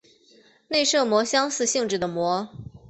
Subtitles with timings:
[0.69, 2.49] 内射模相似性质的模。